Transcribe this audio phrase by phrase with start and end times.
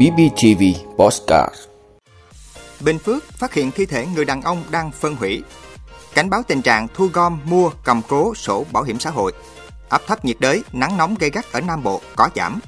[0.00, 0.62] BBTV
[0.96, 1.54] Postcard
[2.80, 5.42] Bình Phước phát hiện thi thể người đàn ông đang phân hủy.
[6.14, 9.32] Cảnh báo tình trạng thu gom, mua, cầm cố sổ bảo hiểm xã hội.
[9.88, 12.60] Áp thấp nhiệt đới, nắng nóng gây gắt ở Nam Bộ có giảm.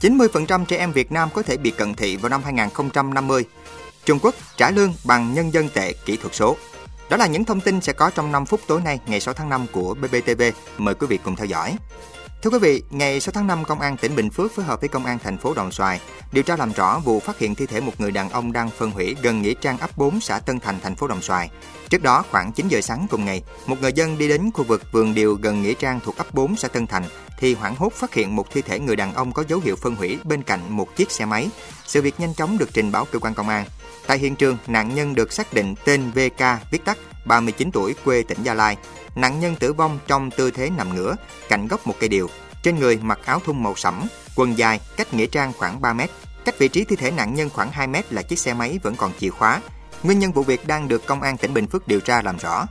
[0.00, 3.44] 90% trẻ em Việt Nam có thể bị cận thị vào năm 2050.
[4.04, 6.56] Trung Quốc trả lương bằng nhân dân tệ kỹ thuật số.
[7.10, 9.48] Đó là những thông tin sẽ có trong 5 phút tối nay ngày 6 tháng
[9.48, 10.42] 5 của BBTV.
[10.78, 11.76] Mời quý vị cùng theo dõi.
[12.44, 14.88] Thưa quý vị, ngày 6 tháng 5, Công an tỉnh Bình Phước phối hợp với
[14.88, 16.00] Công an thành phố Đồng Xoài
[16.32, 18.90] điều tra làm rõ vụ phát hiện thi thể một người đàn ông đang phân
[18.90, 21.50] hủy gần nghĩa trang ấp 4 xã Tân Thành, thành phố Đồng Xoài.
[21.88, 24.82] Trước đó, khoảng 9 giờ sáng cùng ngày, một người dân đi đến khu vực
[24.92, 27.04] vườn điều gần nghĩa trang thuộc ấp 4 xã Tân Thành
[27.38, 29.94] thì hoảng hốt phát hiện một thi thể người đàn ông có dấu hiệu phân
[29.94, 31.48] hủy bên cạnh một chiếc xe máy.
[31.86, 33.64] Sự việc nhanh chóng được trình báo cơ quan công an.
[34.06, 38.22] Tại hiện trường, nạn nhân được xác định tên VK viết tắt 39 tuổi quê
[38.22, 38.76] tỉnh Gia Lai.
[39.14, 41.16] Nạn nhân tử vong trong tư thế nằm ngửa,
[41.48, 42.30] cạnh gốc một cây điều.
[42.62, 44.02] Trên người mặc áo thun màu sẫm,
[44.36, 46.10] quần dài, cách nghĩa trang khoảng 3 mét.
[46.44, 48.96] Cách vị trí thi thể nạn nhân khoảng 2 mét là chiếc xe máy vẫn
[48.96, 49.60] còn chìa khóa.
[50.02, 52.66] Nguyên nhân vụ việc đang được công an tỉnh Bình Phước điều tra làm rõ.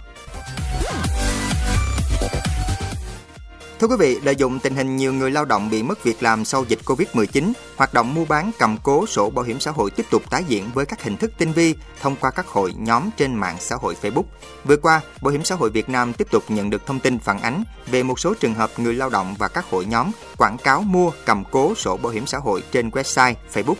[3.83, 6.45] Thưa quý vị, lợi dụng tình hình nhiều người lao động bị mất việc làm
[6.45, 10.05] sau dịch Covid-19, hoạt động mua bán cầm cố sổ bảo hiểm xã hội tiếp
[10.09, 13.35] tục tái diễn với các hình thức tinh vi thông qua các hội nhóm trên
[13.35, 14.23] mạng xã hội Facebook.
[14.63, 17.41] Vừa qua, Bảo hiểm xã hội Việt Nam tiếp tục nhận được thông tin phản
[17.41, 20.81] ánh về một số trường hợp người lao động và các hội nhóm quảng cáo
[20.81, 23.75] mua cầm cố sổ bảo hiểm xã hội trên website Facebook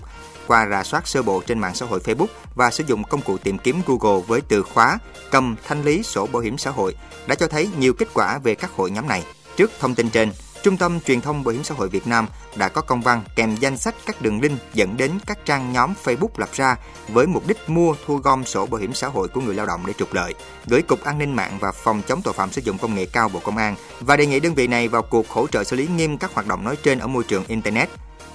[0.48, 3.38] qua rà soát sơ bộ trên mạng xã hội Facebook và sử dụng công cụ
[3.38, 5.00] tìm kiếm Google với từ khóa
[5.32, 6.96] cầm thanh lý sổ bảo hiểm xã hội
[7.28, 9.24] đã cho thấy nhiều kết quả về các hội nhóm này.
[9.58, 10.32] Trước thông tin trên,
[10.64, 13.56] Trung tâm Truyền thông Bảo hiểm xã hội Việt Nam đã có công văn kèm
[13.56, 16.76] danh sách các đường link dẫn đến các trang nhóm Facebook lập ra
[17.08, 19.84] với mục đích mua thu gom sổ bảo hiểm xã hội của người lao động
[19.88, 20.34] để trục lợi,
[20.66, 23.30] gửi Cục An ninh mạng và Phòng chống tội phạm sử dụng công nghệ cao
[23.30, 25.88] Bộ Công an và đề nghị đơn vị này vào cuộc hỗ trợ xử lý
[25.88, 27.90] nghiêm các hoạt động nói trên ở môi trường Internet.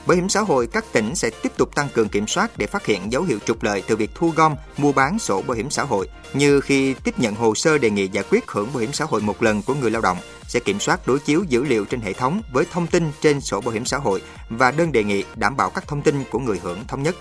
[0.08, 2.86] Bảo hiểm xã hội các tỉnh sẽ tiếp tục tăng cường kiểm soát để phát
[2.86, 5.82] hiện dấu hiệu trục lợi từ việc thu gom, mua bán sổ bảo hiểm xã
[5.82, 9.04] hội, như khi tiếp nhận hồ sơ đề nghị giải quyết hưởng bảo hiểm xã
[9.04, 10.18] hội một lần của người lao động,
[10.48, 13.60] sẽ kiểm soát đối chiếu dữ liệu trên hệ thống với thông tin trên sổ
[13.60, 16.60] bảo hiểm xã hội và đơn đề nghị đảm bảo các thông tin của người
[16.62, 17.16] hưởng thống nhất.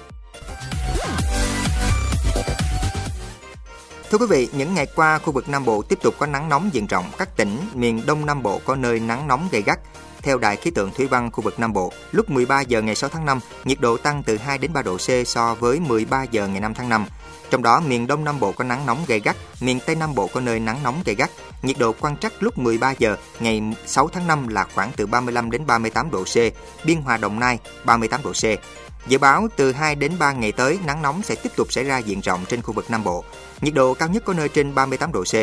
[4.11, 6.69] Thưa quý vị, những ngày qua, khu vực Nam Bộ tiếp tục có nắng nóng
[6.73, 7.05] diện rộng.
[7.17, 9.79] Các tỉnh miền Đông Nam Bộ có nơi nắng nóng gay gắt.
[10.21, 13.09] Theo Đài khí tượng thủy văn khu vực Nam Bộ, lúc 13 giờ ngày 6
[13.09, 16.47] tháng 5, nhiệt độ tăng từ 2 đến 3 độ C so với 13 giờ
[16.47, 17.05] ngày 5 tháng 5.
[17.49, 20.27] Trong đó, miền Đông Nam Bộ có nắng nóng gay gắt, miền Tây Nam Bộ
[20.27, 21.29] có nơi nắng nóng gay gắt.
[21.61, 25.51] Nhiệt độ quan trắc lúc 13 giờ ngày 6 tháng 5 là khoảng từ 35
[25.51, 26.35] đến 38 độ C,
[26.85, 28.43] Biên Hòa Đồng Nai 38 độ C.
[29.07, 31.97] Dự báo từ 2 đến 3 ngày tới, nắng nóng sẽ tiếp tục xảy ra
[31.97, 33.23] diện rộng trên khu vực Nam Bộ.
[33.61, 35.33] Nhiệt độ cao nhất có nơi trên 38 độ C.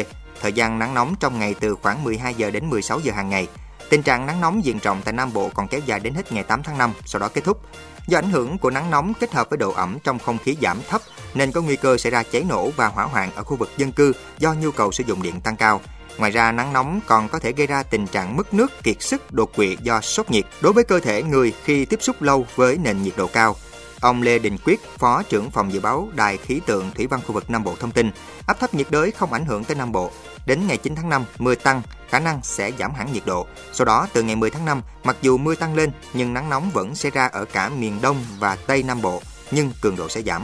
[0.40, 3.48] Thời gian nắng nóng trong ngày từ khoảng 12 giờ đến 16 giờ hàng ngày.
[3.88, 6.44] Tình trạng nắng nóng diện rộng tại Nam Bộ còn kéo dài đến hết ngày
[6.44, 7.60] 8 tháng 5, sau đó kết thúc.
[8.06, 10.78] Do ảnh hưởng của nắng nóng kết hợp với độ ẩm trong không khí giảm
[10.88, 11.00] thấp
[11.34, 13.92] nên có nguy cơ xảy ra cháy nổ và hỏa hoạn ở khu vực dân
[13.92, 15.80] cư do nhu cầu sử dụng điện tăng cao.
[16.18, 19.32] Ngoài ra, nắng nóng còn có thể gây ra tình trạng mất nước, kiệt sức,
[19.32, 22.78] đột quỵ do sốc nhiệt đối với cơ thể người khi tiếp xúc lâu với
[22.78, 23.56] nền nhiệt độ cao.
[24.00, 27.32] Ông Lê Đình Quyết, Phó trưởng phòng dự báo Đài khí tượng thủy văn khu
[27.32, 28.10] vực Nam Bộ thông tin,
[28.46, 30.10] áp thấp nhiệt đới không ảnh hưởng tới Nam Bộ.
[30.46, 31.82] Đến ngày 9 tháng 5, mưa tăng,
[32.14, 33.46] khả năng sẽ giảm hẳn nhiệt độ.
[33.72, 36.70] Sau đó, từ ngày 10 tháng 5, mặc dù mưa tăng lên, nhưng nắng nóng
[36.70, 40.22] vẫn xảy ra ở cả miền Đông và Tây Nam Bộ, nhưng cường độ sẽ
[40.22, 40.42] giảm.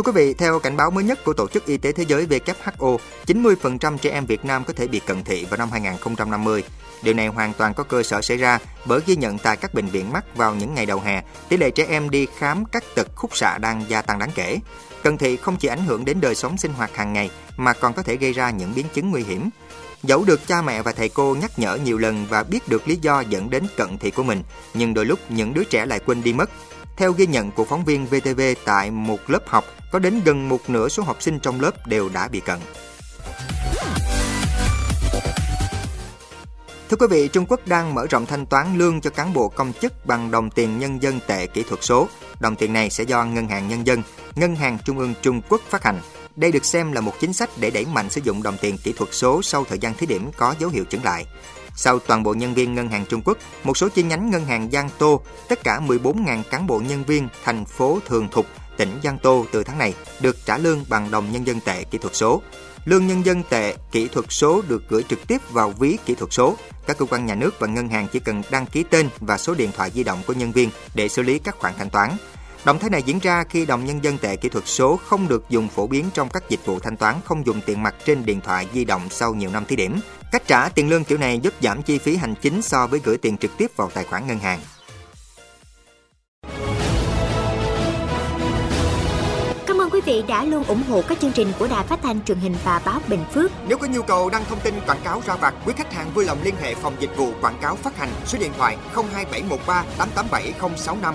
[0.00, 2.26] Thưa quý vị, theo cảnh báo mới nhất của Tổ chức Y tế Thế giới
[2.26, 6.64] WHO, 90% trẻ em Việt Nam có thể bị cận thị vào năm 2050.
[7.02, 9.86] Điều này hoàn toàn có cơ sở xảy ra bởi ghi nhận tại các bệnh
[9.86, 13.08] viện mắt vào những ngày đầu hè, tỷ lệ trẻ em đi khám các tật
[13.14, 14.58] khúc xạ đang gia tăng đáng kể.
[15.02, 17.94] Cận thị không chỉ ảnh hưởng đến đời sống sinh hoạt hàng ngày mà còn
[17.94, 19.50] có thể gây ra những biến chứng nguy hiểm.
[20.02, 22.98] Dẫu được cha mẹ và thầy cô nhắc nhở nhiều lần và biết được lý
[23.02, 24.42] do dẫn đến cận thị của mình,
[24.74, 26.50] nhưng đôi lúc những đứa trẻ lại quên đi mất.
[27.00, 30.70] Theo ghi nhận của phóng viên VTV tại một lớp học, có đến gần một
[30.70, 32.58] nửa số học sinh trong lớp đều đã bị cận.
[36.88, 39.72] Thưa quý vị, Trung Quốc đang mở rộng thanh toán lương cho cán bộ công
[39.72, 42.08] chức bằng đồng tiền nhân dân tệ kỹ thuật số.
[42.40, 44.02] Đồng tiền này sẽ do Ngân hàng Nhân dân,
[44.36, 46.00] Ngân hàng Trung ương Trung Quốc phát hành.
[46.36, 48.92] Đây được xem là một chính sách để đẩy mạnh sử dụng đồng tiền kỹ
[48.92, 51.26] thuật số sau thời gian thí điểm có dấu hiệu chững lại.
[51.76, 54.70] Sau toàn bộ nhân viên Ngân hàng Trung Quốc, một số chi nhánh Ngân hàng
[54.70, 58.46] Giang Tô, tất cả 14.000 cán bộ nhân viên thành phố Thường Thục,
[58.76, 61.98] tỉnh Giang Tô từ tháng này được trả lương bằng đồng nhân dân tệ kỹ
[61.98, 62.42] thuật số.
[62.84, 66.32] Lương nhân dân tệ kỹ thuật số được gửi trực tiếp vào ví kỹ thuật
[66.32, 66.56] số.
[66.86, 69.54] Các cơ quan nhà nước và ngân hàng chỉ cần đăng ký tên và số
[69.54, 72.10] điện thoại di động của nhân viên để xử lý các khoản thanh toán.
[72.64, 75.44] Động thái này diễn ra khi đồng nhân dân tệ kỹ thuật số không được
[75.48, 78.40] dùng phổ biến trong các dịch vụ thanh toán không dùng tiền mặt trên điện
[78.40, 80.00] thoại di động sau nhiều năm thí điểm.
[80.32, 83.18] Cách trả tiền lương kiểu này giúp giảm chi phí hành chính so với gửi
[83.18, 84.60] tiền trực tiếp vào tài khoản ngân hàng.
[89.66, 92.24] Cảm ơn quý vị đã luôn ủng hộ các chương trình của Đài Phát thanh
[92.24, 93.50] truyền hình và báo Bình Phước.
[93.68, 96.24] Nếu có nhu cầu đăng thông tin quảng cáo ra vặt, quý khách hàng vui
[96.24, 101.14] lòng liên hệ phòng dịch vụ quảng cáo phát hành số điện thoại 02713 887065.